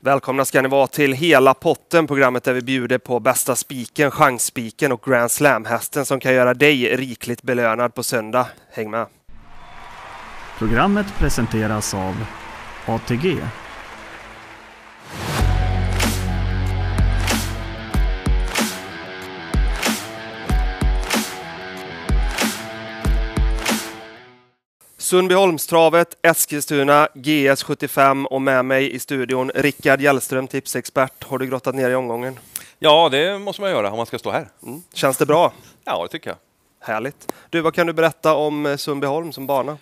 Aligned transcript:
Välkomna 0.00 0.44
ska 0.44 0.62
ni 0.62 0.68
vara 0.68 0.86
till 0.86 1.12
Hela 1.12 1.54
potten, 1.54 2.06
programmet 2.06 2.44
där 2.44 2.52
vi 2.52 2.62
bjuder 2.62 2.98
på 2.98 3.20
bästa 3.20 3.56
spiken, 3.56 4.10
chansspiken 4.10 4.92
och 4.92 5.02
Grand 5.02 5.30
Slam-hästen 5.30 6.04
som 6.06 6.20
kan 6.20 6.34
göra 6.34 6.54
dig 6.54 6.96
rikligt 6.96 7.42
belönad 7.42 7.94
på 7.94 8.02
söndag. 8.02 8.46
Häng 8.70 8.90
med! 8.90 9.06
Programmet 10.58 11.06
presenteras 11.18 11.94
av 11.94 12.14
ATG. 12.86 13.36
Sundbyholmstravet, 25.08 26.16
Eskilstuna, 26.22 27.08
GS75 27.14 28.24
och 28.24 28.42
med 28.42 28.64
mig 28.64 28.94
i 28.94 28.98
studion 28.98 29.50
Rickard 29.54 30.00
Hjellström, 30.00 30.48
tipsexpert. 30.48 31.24
Har 31.24 31.38
du 31.38 31.46
grottat 31.46 31.74
ner 31.74 31.90
i 31.90 31.94
omgången? 31.94 32.38
Ja, 32.78 33.08
det 33.08 33.38
måste 33.38 33.62
man 33.62 33.70
göra 33.70 33.90
om 33.90 33.96
man 33.96 34.06
ska 34.06 34.18
stå 34.18 34.30
här. 34.30 34.48
Mm. 34.62 34.82
Känns 34.92 35.16
det 35.16 35.26
bra? 35.26 35.52
Ja, 35.84 36.02
det 36.02 36.08
tycker 36.08 36.30
jag. 36.30 36.36
Härligt. 36.80 37.32
Du, 37.50 37.60
vad 37.60 37.74
kan 37.74 37.86
du 37.86 37.92
berätta 37.92 38.34
om 38.34 38.66
eh, 38.66 38.76
Sundbyholm 38.76 39.32
som 39.32 39.46
bana? 39.46 39.78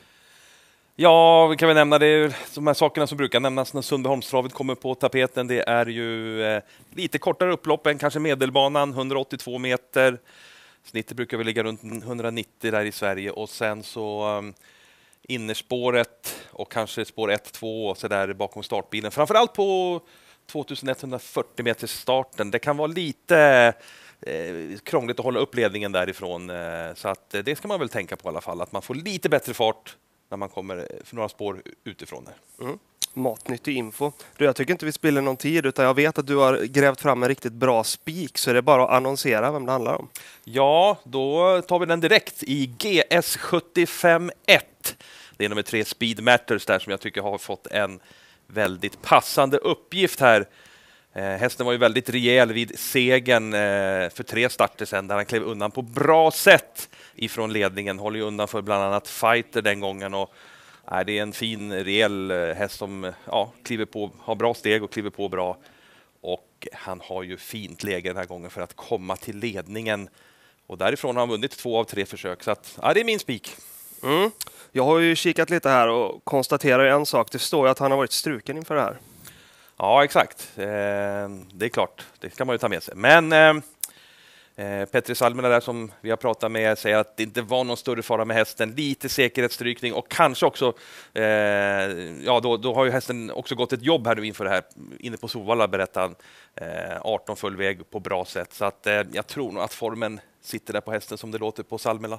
Ja, 0.97 1.47
vi 1.47 1.57
kan 1.57 1.69
väl 1.69 1.77
nämna 1.77 1.99
det, 1.99 2.35
de 2.55 2.67
här 2.67 2.75
sakerna 2.75 3.07
som 3.07 3.19
brukar 3.19 3.41
nämnas 3.41 3.75
när 3.75 3.83
Sundbyholmstravet 3.83 4.53
kommer 4.53 4.75
på 4.75 4.95
tapeten. 4.95 5.47
Det 5.47 5.69
är 5.69 5.87
ju 5.87 6.43
eh, 6.43 6.63
lite 6.95 7.19
kortare 7.19 7.53
upplopp 7.53 7.87
än 7.87 7.99
kanske 7.99 8.21
medelbanan, 8.21 8.91
182 8.91 9.59
meter. 9.59 10.19
Snittet 10.85 11.17
brukar 11.17 11.37
väl 11.37 11.47
ligga 11.47 11.63
runt 11.63 11.83
190 11.83 12.71
där 12.71 12.85
i 12.85 12.93
Sverige 12.93 13.31
och 13.31 13.49
sen 13.49 13.83
så 13.83 14.29
um, 14.39 14.55
innerspåret 15.29 16.35
och 16.51 16.73
kanske 16.73 17.05
spår 17.05 17.31
1, 17.31 17.53
2 17.53 17.87
och 17.87 17.99
så 17.99 18.09
där 18.09 18.33
bakom 18.33 18.63
startbilen. 18.63 19.11
Framförallt 19.11 19.53
på 19.53 20.01
2140 20.47 21.65
meters 21.65 21.91
starten. 21.91 22.51
Det 22.51 22.59
kan 22.59 22.77
vara 22.77 22.87
lite 22.87 23.73
eh, 24.21 24.79
krångligt 24.83 25.19
att 25.19 25.25
hålla 25.25 25.41
upp 25.41 25.55
ledningen 25.55 25.93
därifrån. 25.93 26.51
Eh, 26.51 26.95
så 26.95 27.09
att 27.09 27.35
eh, 27.35 27.43
det 27.43 27.57
ska 27.57 27.69
man 27.69 27.79
väl 27.79 27.89
tänka 27.89 28.17
på 28.17 28.29
i 28.29 28.31
alla 28.31 28.41
fall, 28.41 28.61
att 28.61 28.73
man 28.73 28.83
får 28.83 28.95
lite 28.95 29.29
bättre 29.29 29.55
fart 29.55 29.97
när 30.29 30.37
man 30.37 30.49
kommer 30.49 30.89
för 31.05 31.17
några 31.17 31.29
spår 31.29 31.63
utifrån. 31.85 32.25
Där. 32.25 32.65
Mm. 32.65 32.79
Matnyttig 33.13 33.77
info. 33.77 34.13
Du, 34.37 34.45
jag 34.45 34.57
tycker 34.57 34.73
inte 34.73 34.87
vi 34.87 34.93
spiller 34.93 35.21
någon 35.21 35.37
tid, 35.37 35.67
utan 35.67 35.85
jag 35.85 35.95
vet 35.95 36.19
att 36.19 36.27
du 36.27 36.37
har 36.37 36.65
grävt 36.65 37.01
fram 37.01 37.23
en 37.23 37.29
riktigt 37.29 37.53
bra 37.53 37.85
spik, 37.85 38.39
så 38.39 38.51
är 38.51 38.55
det 38.55 38.63
bara 38.63 38.85
att 38.85 38.91
annonsera 38.91 39.53
vem 39.53 39.67
det 39.67 39.73
handlar 39.73 39.95
om. 39.95 40.09
Ja, 40.45 40.99
då 41.05 41.63
tar 41.63 41.79
vi 41.79 41.87
den 41.87 42.01
direkt 42.01 42.43
i 42.43 42.67
GS 42.67 43.37
75 43.37 44.31
1. 44.47 44.97
Det 45.37 45.45
är 45.45 45.49
nummer 45.49 45.63
tre 45.63 45.85
Speed 45.85 46.23
Matters 46.23 46.67
där 46.67 46.79
som 46.79 46.91
jag 46.91 47.01
tycker 47.01 47.23
har 47.23 47.39
fått 47.39 47.67
en 47.67 48.01
väldigt 48.47 49.03
passande 49.03 49.57
uppgift 49.57 50.21
här. 50.21 50.47
Eh, 51.13 51.25
hästen 51.25 51.67
var 51.67 51.73
ju 51.73 51.79
väldigt 51.79 52.11
rejäl 52.11 52.53
vid 52.53 52.79
segern 52.79 53.55
eh, 53.55 54.11
för 54.11 54.23
tre 54.23 54.49
starter 54.49 54.85
sedan 54.85 55.09
där 55.09 55.15
han 55.15 55.27
klev 55.27 55.43
undan 55.43 55.71
på 55.71 55.83
bra 55.83 56.31
sätt 56.31 56.89
ifrån 57.15 57.53
ledningen. 57.53 57.99
Håller 57.99 58.19
ju 58.19 58.25
undan 58.25 58.49
för 58.49 58.63
bland 58.63 58.83
annat 58.83 59.09
Fighter 59.09 59.63
den 59.63 59.81
gången. 59.81 60.15
Och, 60.15 60.35
eh, 60.93 61.01
det 61.07 61.19
är 61.19 61.23
en 61.23 61.33
fin, 61.33 61.73
rejäl 61.73 62.31
eh, 62.31 62.55
häst 62.55 62.79
som 62.79 63.13
ja, 63.25 63.53
kliver 63.63 63.85
på, 63.85 64.11
har 64.21 64.35
bra 64.35 64.55
steg 64.55 64.83
och 64.83 64.93
kliver 64.93 65.11
på 65.11 65.29
bra. 65.29 65.59
Och 66.21 66.69
han 66.73 67.01
har 67.05 67.23
ju 67.23 67.37
fint 67.37 67.83
läge 67.83 68.09
den 68.09 68.17
här 68.17 68.25
gången 68.25 68.51
för 68.51 68.61
att 68.61 68.77
komma 68.77 69.17
till 69.17 69.37
ledningen. 69.37 70.09
Och 70.67 70.79
därifrån 70.79 71.17
har 71.17 71.23
han 71.23 71.29
vunnit 71.29 71.51
två 71.51 71.79
av 71.79 71.85
tre 71.85 72.07
försök. 72.07 72.43
Så 72.43 72.51
att, 72.51 72.79
ja, 72.83 72.95
det 72.95 73.01
är 73.01 73.05
min 73.05 73.19
spik. 73.19 73.57
Mm. 74.07 74.31
Jag 74.73 74.85
har 74.85 74.99
ju 74.99 75.17
kikat 75.17 75.51
lite 75.51 75.69
här 75.69 75.89
och 75.89 76.25
konstaterar 76.25 76.85
en 76.85 77.07
sak. 77.07 77.31
Det 77.31 77.39
står 77.39 77.67
ju 77.67 77.71
att 77.71 77.79
han 77.79 77.91
har 77.91 77.99
varit 77.99 78.13
struken 78.13 78.57
inför 78.57 78.75
det 78.75 78.81
här. 78.81 78.99
Ja, 79.77 80.05
exakt. 80.05 80.53
Eh, 80.57 80.65
det 81.53 81.65
är 81.65 81.69
klart, 81.69 82.07
det 82.21 82.37
kan 82.37 82.47
man 82.47 82.55
ju 82.55 82.59
ta 82.59 82.69
med 82.69 82.83
sig. 82.83 82.95
Men 82.97 83.33
eh, 83.33 83.55
eh, 84.67 84.85
Petri 84.85 85.15
Salmela 85.15 85.49
där 85.49 85.61
som 85.61 85.93
vi 86.01 86.11
har 86.11 86.17
pratat 86.17 86.53
med 86.53 86.79
säger 86.79 86.97
att 86.97 87.17
det 87.17 87.23
inte 87.23 87.43
var 87.43 87.65
någon 87.65 87.77
större 87.77 88.03
fara 88.03 88.25
med 88.25 88.37
hästen. 88.37 88.75
Lite 88.77 89.09
säkerhetsstrykning 89.09 89.95
och 89.95 90.09
kanske 90.09 90.47
också, 90.47 90.73
eh, 91.15 91.25
ja 92.25 92.41
då, 92.43 92.57
då 92.57 92.75
har 92.75 92.85
ju 92.85 92.91
hästen 92.91 93.31
också 93.31 93.55
gått 93.55 93.73
ett 93.73 93.83
jobb 93.83 94.07
här 94.07 94.17
nu 94.17 94.27
inför 94.27 94.45
det 94.45 94.51
här. 94.51 94.63
Inne 94.99 95.17
på 95.17 95.29
Solvalla 95.29 95.69
berättar 95.69 96.01
han, 96.01 96.15
18 97.01 97.37
full 97.37 97.57
väg 97.57 97.91
på 97.91 98.01
bra 98.01 98.25
sätt. 98.25 98.53
Så 98.53 98.65
att 98.65 98.87
jag 99.13 99.27
tror 99.27 99.53
nog 99.53 99.63
att 99.63 99.75
formen 99.75 100.21
sitter 100.43 100.73
där 100.73 100.81
på 100.81 100.93
hästen 100.93 101.19
som 101.19 101.31
det 101.31 101.39
låter 101.39 101.63
på 101.63 101.79
Salmela. 101.79 102.19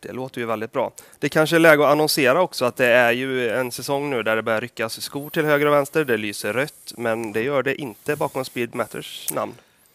Det 0.00 0.12
låter 0.12 0.40
ju 0.40 0.46
väldigt 0.46 0.72
bra. 0.72 0.92
Det 1.18 1.28
kanske 1.28 1.56
är 1.56 1.60
läge 1.60 1.84
att 1.84 1.92
annonsera 1.92 2.42
också 2.42 2.64
att 2.64 2.76
det 2.76 2.86
är 2.86 3.12
ju 3.12 3.50
en 3.50 3.72
säsong 3.72 4.10
nu 4.10 4.22
där 4.22 4.36
det 4.36 4.42
börjar 4.42 4.60
ryckas 4.60 5.00
skor 5.00 5.30
till 5.30 5.44
höger 5.44 5.66
och 5.66 5.72
vänster. 5.72 6.04
Det 6.04 6.16
lyser 6.16 6.52
rött, 6.52 6.92
men 6.96 7.32
det 7.32 7.42
gör 7.42 7.62
det 7.62 7.80
inte 7.80 8.16
bakom 8.16 8.44
Speed 8.44 8.74
Matters 8.74 9.30
namn. 9.30 9.54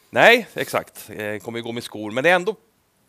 Nej, 0.10 0.48
exakt. 0.54 1.08
Det 1.08 1.44
kommer 1.44 1.60
ju 1.60 1.64
gå 1.64 1.72
med 1.72 1.84
skor, 1.84 2.12
men 2.12 2.24
det 2.24 2.30
är 2.30 2.36
ändå 2.36 2.56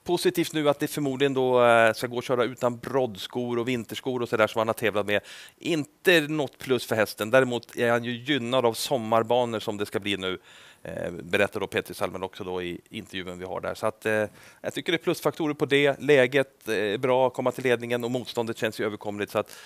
positivt 0.04 0.52
nu 0.52 0.68
att 0.68 0.78
det 0.78 0.88
förmodligen 0.88 1.34
då 1.34 1.64
eh, 1.64 1.92
ska 1.92 2.06
gå 2.06 2.18
att 2.18 2.24
köra 2.24 2.44
utan 2.44 2.78
broddskor 2.78 3.58
och 3.58 3.68
vinterskor 3.68 4.22
och 4.22 4.28
så 4.28 4.36
där 4.36 4.46
som 4.46 4.58
han 4.58 4.68
har 4.68 4.74
tävlat 4.74 5.06
med. 5.06 5.20
Inte 5.58 6.20
något 6.20 6.58
plus 6.58 6.86
för 6.86 6.96
hästen. 6.96 7.30
Däremot 7.30 7.76
är 7.76 7.90
han 7.90 8.04
ju 8.04 8.12
gynnad 8.12 8.66
av 8.66 8.74
sommarbanor 8.74 9.60
som 9.60 9.76
det 9.76 9.86
ska 9.86 10.00
bli 10.00 10.16
nu. 10.16 10.38
Eh, 10.84 11.10
berättar 11.10 11.60
då 11.60 11.66
Peter 11.66 11.94
Salmen 11.94 12.22
också 12.22 12.44
då 12.44 12.62
i 12.62 12.80
intervjun 12.88 13.38
vi 13.38 13.44
har 13.44 13.60
där. 13.60 13.74
Så 13.74 13.86
att, 13.86 14.06
eh, 14.06 14.24
jag 14.60 14.74
tycker 14.74 14.92
det 14.92 14.96
är 14.96 15.02
plusfaktorer 15.02 15.54
på 15.54 15.66
det. 15.66 16.00
Läget 16.00 16.68
är 16.68 16.98
bra, 16.98 17.30
komma 17.30 17.52
till 17.52 17.64
ledningen 17.64 18.04
och 18.04 18.10
motståndet 18.10 18.58
känns 18.58 18.80
ju 18.80 18.84
överkomligt. 18.84 19.32
Så 19.32 19.38
att, 19.38 19.56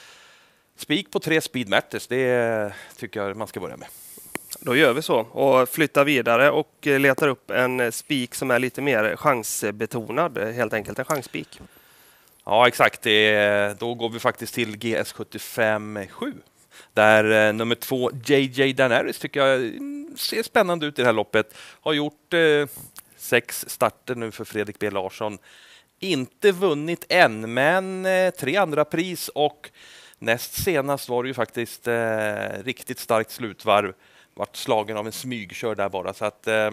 spik 0.76 1.10
på 1.10 1.20
tre 1.20 1.40
speed 1.40 1.68
matters, 1.68 2.06
det 2.06 2.72
tycker 2.96 3.22
jag 3.22 3.36
man 3.36 3.48
ska 3.48 3.60
börja 3.60 3.76
med. 3.76 3.88
Då 4.60 4.76
gör 4.76 4.92
vi 4.92 5.02
så 5.02 5.20
och 5.20 5.68
flyttar 5.68 6.04
vidare 6.04 6.50
och 6.50 6.72
letar 6.82 7.28
upp 7.28 7.50
en 7.50 7.92
spik 7.92 8.34
som 8.34 8.50
är 8.50 8.58
lite 8.58 8.82
mer 8.82 9.16
chansbetonad, 9.16 10.38
helt 10.38 10.72
enkelt 10.72 10.98
en 10.98 11.04
chansspik. 11.04 11.60
Ja, 12.44 12.68
exakt. 12.68 13.02
då 13.78 13.94
går 13.94 14.08
vi 14.08 14.18
faktiskt 14.18 14.54
till 14.54 14.76
GS75 14.76 16.08
7 16.08 16.34
där 16.94 17.48
eh, 17.48 17.52
nummer 17.52 17.74
två, 17.74 18.10
JJ 18.24 18.72
Daenerys, 18.72 19.18
tycker 19.18 19.46
jag 19.46 19.72
ser 20.18 20.42
spännande 20.42 20.86
ut 20.86 20.98
i 20.98 21.02
det 21.02 21.06
här 21.06 21.12
loppet. 21.12 21.54
Har 21.80 21.92
gjort 21.92 22.34
eh, 22.34 22.66
sex 23.16 23.64
starter 23.68 24.14
nu 24.14 24.30
för 24.30 24.44
Fredrik 24.44 24.78
B 24.78 24.90
Larsson. 24.90 25.38
Inte 25.98 26.52
vunnit 26.52 27.04
än, 27.08 27.54
men 27.54 28.06
eh, 28.06 28.30
tre 28.30 28.56
andra 28.56 28.84
pris 28.84 29.28
och 29.28 29.70
näst 30.18 30.62
senast 30.64 31.08
var 31.08 31.22
det 31.22 31.28
ju 31.28 31.34
faktiskt 31.34 31.88
eh, 31.88 32.34
riktigt 32.64 32.98
starkt 32.98 33.30
slutvarv. 33.30 33.92
Vart 34.34 34.56
slagen 34.56 34.96
av 34.96 35.06
en 35.06 35.12
smygkör 35.12 35.74
där 35.74 35.88
bara. 35.88 36.14
Så 36.14 36.24
att, 36.24 36.46
eh, 36.46 36.70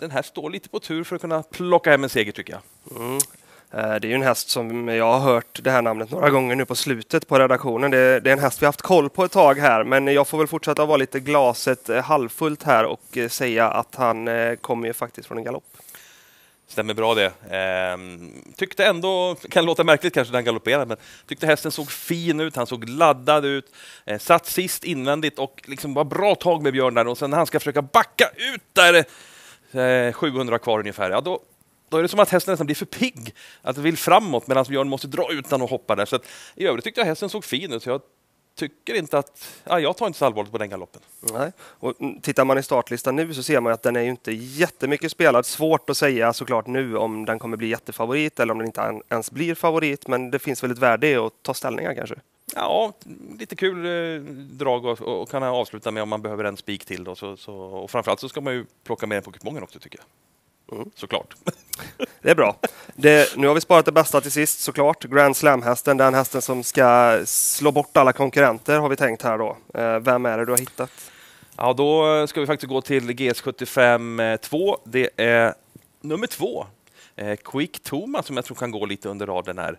den 0.00 0.10
här 0.10 0.22
står 0.22 0.50
lite 0.50 0.68
på 0.68 0.80
tur 0.80 1.04
för 1.04 1.16
att 1.16 1.22
kunna 1.22 1.42
plocka 1.42 1.90
hem 1.90 2.04
en 2.04 2.10
seger 2.10 2.32
tycker 2.32 2.52
jag. 2.52 2.62
Mm. 3.00 3.18
Eh, 3.70 3.94
det 3.94 4.06
är 4.06 4.08
ju 4.08 4.14
en 4.14 4.22
häst 4.22 4.50
som 4.50 4.88
jag 4.88 5.12
har 5.12 5.32
hört 5.32 5.60
det 5.62 5.70
här 5.70 5.82
namnet 5.82 6.10
några 6.10 6.30
gånger 6.30 6.56
nu 6.56 6.64
på 6.64 6.74
slutet 6.74 7.28
på 7.28 7.38
redaktionen. 7.38 7.90
Det, 7.90 7.98
är 7.98 8.26
en 8.26 8.38
häst 8.38 8.62
vi 8.62 8.66
haft 8.66 8.82
koll 8.82 9.10
på 9.10 9.24
ett 9.24 9.32
tag 9.32 9.58
här, 9.58 9.84
men 9.84 10.06
jag 10.06 10.28
får 10.28 10.38
väl 10.38 10.46
fortsätta 10.46 10.86
vara 10.86 10.96
lite 10.96 11.20
glaset 11.20 11.88
eh, 11.88 12.02
halvfullt 12.02 12.62
här 12.62 12.84
och 12.84 13.16
eh, 13.16 13.28
säga 13.28 13.68
att 13.68 13.94
han 13.94 14.28
kommer 14.60 14.86
ju 14.86 14.92
faktiskt 14.92 15.28
från 15.28 15.38
en 15.38 15.44
galopp. 15.44 15.76
Stämmer 16.68 16.94
bra 16.94 17.14
det. 17.14 17.32
Ehm, 17.50 18.32
tyckte 18.56 18.84
ändå, 18.84 19.36
kan 19.50 19.64
låta 19.64 19.84
märkligt 19.84 20.14
kanske 20.14 20.32
när 20.32 20.38
han 20.38 20.44
galopperade, 20.44 20.86
men 20.86 20.96
tyckte 21.26 21.46
hästen 21.46 21.72
såg 21.72 21.90
fin 21.90 22.40
ut, 22.40 22.56
han 22.56 22.66
såg 22.66 22.88
laddad 22.88 23.44
ut, 23.44 23.72
eh, 24.04 24.18
satt 24.18 24.46
sist 24.46 24.84
invändigt 24.84 25.38
och 25.38 25.62
liksom 25.64 25.94
var 25.94 26.04
bra 26.04 26.34
tag 26.34 26.62
med 26.62 26.72
Björn 26.72 26.94
där 26.94 27.06
och 27.06 27.18
sen 27.18 27.30
när 27.30 27.36
han 27.36 27.46
ska 27.46 27.60
försöka 27.60 27.82
backa 27.82 28.30
ut 28.36 28.62
där, 28.72 29.04
eh, 30.08 30.12
700 30.12 30.58
kvar 30.58 30.78
ungefär, 30.78 31.10
ja 31.10 31.20
då 31.20 31.40
då 31.88 31.96
är 31.96 32.02
det 32.02 32.08
som 32.08 32.20
att 32.20 32.30
hästen 32.30 32.52
nästan 32.52 32.66
blir 32.66 32.76
för 32.76 32.86
pigg, 32.86 33.34
att 33.62 33.74
den 33.74 33.84
vill 33.84 33.96
framåt 33.96 34.46
medan 34.46 34.64
Björn 34.68 34.88
måste 34.88 35.06
dra 35.06 35.32
utan 35.32 35.62
och 35.62 35.70
hoppa 35.70 35.96
där. 35.96 36.06
Så 36.06 36.16
att, 36.16 36.26
I 36.54 36.66
övrigt 36.66 36.84
tyckte 36.84 37.00
jag 37.00 37.06
hästen 37.06 37.28
såg 37.28 37.44
fin 37.44 37.72
ut, 37.72 37.82
så 37.82 37.90
jag 37.90 38.00
tycker 38.58 38.94
inte 38.94 39.18
att... 39.18 39.48
Ja, 39.64 39.80
jag 39.80 39.96
tar 39.96 40.06
inte 40.06 40.18
så 40.18 40.26
allvarligt 40.26 40.52
på 40.52 40.58
den 40.58 40.70
galoppen. 40.70 41.02
Nej. 41.32 41.52
Och 41.60 41.94
tittar 42.22 42.44
man 42.44 42.58
i 42.58 42.62
startlistan 42.62 43.16
nu 43.16 43.34
så 43.34 43.42
ser 43.42 43.60
man 43.60 43.72
att 43.72 43.82
den 43.82 43.96
är 43.96 44.00
ju 44.00 44.10
inte 44.10 44.32
jättemycket 44.32 45.10
spelad. 45.10 45.46
Svårt 45.46 45.90
att 45.90 45.96
säga 45.96 46.32
såklart 46.32 46.66
nu 46.66 46.96
om 46.96 47.24
den 47.24 47.38
kommer 47.38 47.56
bli 47.56 47.68
jättefavorit 47.68 48.40
eller 48.40 48.52
om 48.52 48.58
den 48.58 48.66
inte 48.66 49.00
ens 49.10 49.30
blir 49.30 49.54
favorit, 49.54 50.08
men 50.08 50.30
det 50.30 50.38
finns 50.38 50.62
väl 50.64 50.70
ett 50.70 50.78
värde 50.78 51.08
i 51.08 51.16
att 51.16 51.32
ta 51.42 51.54
ställningar 51.54 51.94
kanske? 51.94 52.16
Ja, 52.54 52.92
lite 53.38 53.56
kul 53.56 53.86
eh, 53.86 54.22
drag 54.32 54.84
och, 54.84 55.00
och 55.00 55.30
kan 55.30 55.42
avsluta 55.42 55.90
med 55.90 56.02
om 56.02 56.08
man 56.08 56.22
behöver 56.22 56.44
en 56.44 56.56
spik 56.56 56.84
till. 56.84 57.04
Då, 57.04 57.14
så, 57.14 57.36
så, 57.36 57.54
och 57.54 57.90
framförallt 57.90 58.20
så 58.20 58.28
ska 58.28 58.40
man 58.40 58.54
ju 58.54 58.66
plocka 58.84 59.06
med 59.06 59.16
den 59.16 59.22
på 59.22 59.32
kupongen 59.32 59.62
också 59.62 59.78
tycker 59.78 59.98
jag. 59.98 60.06
Mm. 60.72 60.90
Såklart. 60.94 61.34
Det 62.22 62.30
är 62.30 62.34
bra. 62.34 62.56
Det, 62.94 63.36
nu 63.36 63.46
har 63.46 63.54
vi 63.54 63.60
sparat 63.60 63.84
det 63.84 63.92
bästa 63.92 64.20
till 64.20 64.32
sist 64.32 64.60
såklart. 64.60 65.04
Grand 65.04 65.36
Slam-hästen, 65.36 65.96
den 65.96 66.14
hästen 66.14 66.42
som 66.42 66.62
ska 66.62 67.20
slå 67.24 67.72
bort 67.72 67.96
alla 67.96 68.12
konkurrenter 68.12 68.78
har 68.78 68.88
vi 68.88 68.96
tänkt 68.96 69.22
här 69.22 69.38
då. 69.38 69.56
Eh, 69.74 69.98
vem 69.98 70.26
är 70.26 70.38
det 70.38 70.44
du 70.44 70.52
har 70.52 70.58
hittat? 70.58 70.90
Ja, 71.56 71.72
då 71.72 72.26
ska 72.26 72.40
vi 72.40 72.46
faktiskt 72.46 72.70
gå 72.70 72.80
till 72.80 73.10
GS75 73.10 74.36
2. 74.36 74.72
Eh, 74.72 74.78
det 74.84 75.10
är 75.16 75.54
nummer 76.00 76.26
två, 76.26 76.66
eh, 77.16 77.36
Quick 77.36 77.82
Thomas, 77.82 78.26
som 78.26 78.36
jag 78.36 78.44
tror 78.44 78.56
kan 78.56 78.70
gå 78.70 78.86
lite 78.86 79.08
under 79.08 79.26
raden 79.26 79.58
här. 79.58 79.78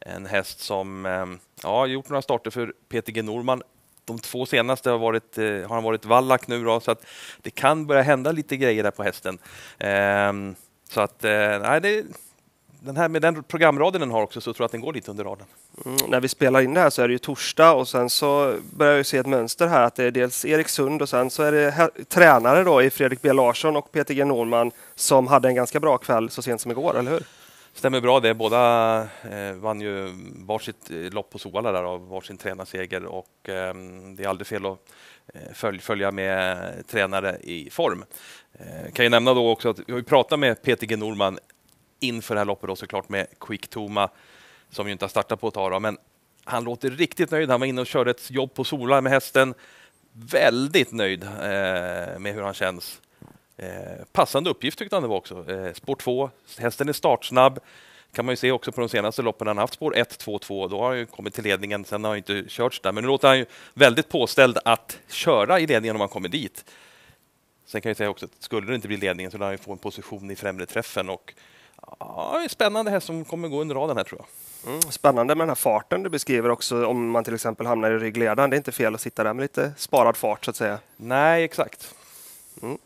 En 0.00 0.26
häst 0.26 0.60
som 0.60 1.38
ja, 1.62 1.86
gjort 1.86 2.08
några 2.08 2.22
starter 2.22 2.50
för 2.50 2.72
Peter 2.88 3.12
G 3.12 3.22
Norman 3.22 3.62
de 4.06 4.18
två 4.18 4.46
senaste 4.46 4.90
har, 4.90 4.98
varit, 4.98 5.38
eh, 5.38 5.44
har 5.44 5.74
han 5.74 5.82
varit 5.82 6.04
vallack 6.04 6.48
nu 6.48 6.64
då, 6.64 6.80
så 6.80 6.90
att 6.90 7.06
det 7.42 7.50
kan 7.50 7.86
börja 7.86 8.02
hända 8.02 8.32
lite 8.32 8.56
grejer 8.56 8.82
där 8.82 8.90
på 8.90 9.02
hästen. 9.02 9.38
Ehm, 9.78 10.54
så 10.88 11.00
att, 11.00 11.24
eh, 11.24 11.58
nej, 11.60 11.80
det, 11.80 12.04
den 12.80 12.96
här 12.96 13.08
med 13.08 13.22
den 13.22 13.42
programraden 13.42 14.00
den 14.00 14.10
har 14.10 14.22
också 14.22 14.40
så 14.40 14.52
tror 14.52 14.64
jag 14.64 14.66
att 14.66 14.72
den 14.72 14.80
går 14.80 14.92
lite 14.92 15.10
under 15.10 15.24
raden. 15.24 15.46
Mm, 15.84 15.98
när 16.08 16.20
vi 16.20 16.28
spelar 16.28 16.60
in 16.60 16.74
det 16.74 16.80
här 16.80 16.90
så 16.90 17.02
är 17.02 17.08
det 17.08 17.12
ju 17.12 17.18
torsdag 17.18 17.72
och 17.72 17.88
sen 17.88 18.10
så 18.10 18.54
börjar 18.76 18.96
jag 18.96 19.06
se 19.06 19.18
ett 19.18 19.26
mönster 19.26 19.66
här 19.66 19.82
att 19.82 19.94
det 19.94 20.04
är 20.04 20.10
dels 20.10 20.44
Erik 20.44 20.68
Sund 20.68 21.02
och 21.02 21.08
sen 21.08 21.30
så 21.30 21.42
är 21.42 21.52
det 21.52 21.90
tränare 22.08 22.64
då 22.64 22.82
i 22.82 22.90
Fredrik 22.90 23.22
B 23.22 23.32
Larsson 23.32 23.76
och 23.76 23.92
Peter 23.92 24.14
G 24.14 24.24
Norman 24.24 24.70
som 24.94 25.26
hade 25.26 25.48
en 25.48 25.54
ganska 25.54 25.80
bra 25.80 25.98
kväll 25.98 26.30
så 26.30 26.42
sent 26.42 26.60
som 26.60 26.70
igår, 26.70 26.98
eller 26.98 27.10
hur? 27.10 27.22
Stämmer 27.76 28.00
bra 28.00 28.20
det. 28.20 28.34
Båda 28.34 29.00
eh, 29.30 29.52
vann 29.52 29.80
ju 29.80 30.12
varsitt 30.36 30.90
eh, 30.90 30.96
lopp 30.96 31.30
på 31.30 31.38
Solvalla 31.38 31.72
där 31.72 31.82
av 31.82 32.08
varsin 32.08 32.36
tränarseger 32.36 33.04
och 33.04 33.48
eh, 33.48 33.74
det 34.16 34.24
är 34.24 34.28
aldrig 34.28 34.46
fel 34.46 34.66
att 34.66 34.78
eh, 35.34 35.52
följ, 35.54 35.78
följa 35.78 36.10
med 36.10 36.58
tränare 36.88 37.38
i 37.40 37.70
form. 37.70 38.04
Eh, 38.52 38.92
kan 38.92 39.04
ju 39.04 39.08
nämna 39.08 39.34
då 39.34 39.50
också 39.50 39.68
att 39.70 39.78
vi 39.86 39.92
har 39.92 40.02
pratat 40.02 40.38
med 40.38 40.62
Peter 40.62 40.86
G 40.86 40.96
Norman 40.96 41.38
inför 42.00 42.34
det 42.34 42.40
här 42.40 42.44
loppet 42.44 42.68
då 42.68 42.76
såklart 42.76 43.08
med 43.08 43.26
Quick 43.40 43.68
Toma 43.68 44.10
som 44.70 44.86
ju 44.86 44.92
inte 44.92 45.04
har 45.04 45.10
startat 45.10 45.40
på 45.40 45.48
ett 45.48 45.54
tag. 45.54 45.82
Men 45.82 45.98
han 46.44 46.64
låter 46.64 46.90
riktigt 46.90 47.30
nöjd. 47.30 47.50
Han 47.50 47.60
var 47.60 47.66
inne 47.66 47.80
och 47.80 47.86
körde 47.86 48.10
ett 48.10 48.30
jobb 48.30 48.54
på 48.54 48.64
Sola 48.64 49.00
med 49.00 49.12
hästen. 49.12 49.54
Väldigt 50.12 50.92
nöjd 50.92 51.22
eh, 51.22 52.18
med 52.18 52.34
hur 52.34 52.42
han 52.42 52.54
känns. 52.54 53.00
Eh, 53.56 54.04
passande 54.12 54.50
uppgift 54.50 54.78
tyckte 54.78 54.96
han 54.96 55.02
det 55.02 55.08
var 55.08 55.16
också. 55.16 55.50
Eh, 55.52 55.72
spår 55.72 55.96
2, 55.96 56.30
hästen 56.58 56.88
är 56.88 56.92
startsnabb. 56.92 57.60
kan 58.12 58.24
man 58.24 58.32
ju 58.32 58.36
se 58.36 58.52
också 58.52 58.72
på 58.72 58.80
de 58.80 58.88
senaste 58.88 59.22
loppen. 59.22 59.46
Han 59.46 59.58
haft 59.58 59.74
spår 59.74 59.96
1, 59.96 60.18
2, 60.18 60.38
2. 60.38 60.68
Då 60.68 60.80
har 60.80 60.88
han 60.88 60.98
ju 60.98 61.06
kommit 61.06 61.34
till 61.34 61.44
ledningen. 61.44 61.84
Sen 61.84 62.04
har 62.04 62.10
han 62.10 62.18
inte 62.18 62.44
körts 62.48 62.80
där. 62.80 62.92
Men 62.92 63.04
nu 63.04 63.08
låter 63.08 63.28
han 63.28 63.38
ju 63.38 63.46
väldigt 63.74 64.08
påställd 64.08 64.58
att 64.64 64.98
köra 65.08 65.60
i 65.60 65.66
ledningen 65.66 65.96
om 65.96 66.00
han 66.00 66.08
kommer 66.08 66.28
dit. 66.28 66.64
Sen 67.66 67.80
kan 67.80 67.90
jag 67.90 67.96
säga 67.96 68.10
också 68.10 68.26
att 68.26 68.42
skulle 68.42 68.66
det 68.66 68.74
inte 68.74 68.88
bli 68.88 68.96
ledningen 68.96 69.30
så 69.30 69.38
lär 69.38 69.44
han 69.46 69.54
ju 69.54 69.58
få 69.58 69.72
en 69.72 69.78
position 69.78 70.30
i 70.30 70.36
främre 70.36 70.66
träffen. 70.66 71.10
Och 71.10 71.34
Ja, 71.98 72.46
spännande 72.50 72.90
häst 72.90 73.06
som 73.06 73.24
kommer 73.24 73.48
gå 73.48 73.60
under 73.60 73.74
raden 73.74 73.96
här 73.96 74.04
tror 74.04 74.20
jag. 74.20 74.72
Mm, 74.72 74.82
spännande 74.82 75.34
med 75.34 75.42
den 75.42 75.50
här 75.50 75.54
farten 75.54 76.02
du 76.02 76.10
beskriver 76.10 76.50
också 76.50 76.86
om 76.86 77.10
man 77.10 77.24
till 77.24 77.34
exempel 77.34 77.66
hamnar 77.66 77.90
i 77.90 77.98
ryggledaren. 77.98 78.50
Det 78.50 78.56
är 78.56 78.58
inte 78.58 78.72
fel 78.72 78.94
att 78.94 79.00
sitta 79.00 79.24
där 79.24 79.34
med 79.34 79.42
lite 79.42 79.72
sparad 79.76 80.16
fart 80.16 80.44
så 80.44 80.50
att 80.50 80.56
säga. 80.56 80.78
Nej, 80.96 81.44
exakt. 81.44 81.94
Mm. 82.62 82.78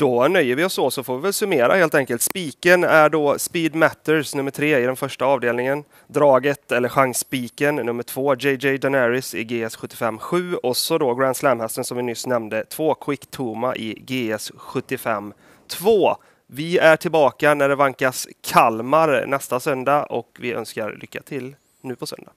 Då 0.00 0.28
nöjer 0.28 0.56
vi 0.56 0.64
oss 0.64 0.72
så, 0.72 0.90
så 0.90 1.02
får 1.02 1.16
vi 1.16 1.22
väl 1.22 1.32
summera 1.32 1.74
helt 1.74 1.94
enkelt. 1.94 2.22
Spiken 2.22 2.84
är 2.84 3.08
då 3.08 3.38
Speed 3.38 3.74
Matters 3.74 4.34
nummer 4.34 4.50
tre 4.50 4.78
i 4.78 4.86
den 4.86 4.96
första 4.96 5.24
avdelningen. 5.24 5.84
Draget 6.06 6.72
eller 6.72 6.88
chansspiken 6.88 7.76
nummer 7.76 8.02
två 8.02 8.34
JJ 8.34 8.78
Daenerys 8.78 9.34
i 9.34 9.44
GS 9.44 9.76
75 9.76 10.18
7 10.18 10.54
och 10.54 10.76
så 10.76 10.98
då 10.98 11.14
Grand 11.14 11.36
Slam-hästen 11.36 11.84
som 11.84 11.96
vi 11.96 12.02
nyss 12.02 12.26
nämnde, 12.26 12.64
två 12.64 12.94
Quick 12.94 13.26
Toma 13.30 13.76
i 13.76 13.94
GS 13.94 14.52
75 14.56 15.32
2. 15.68 16.16
Vi 16.46 16.78
är 16.78 16.96
tillbaka 16.96 17.54
när 17.54 17.68
det 17.68 17.74
vankas 17.74 18.28
Kalmar 18.40 19.26
nästa 19.26 19.60
söndag 19.60 20.02
och 20.04 20.38
vi 20.40 20.52
önskar 20.52 20.96
lycka 21.00 21.22
till 21.22 21.56
nu 21.80 21.96
på 21.96 22.06
söndag. 22.06 22.32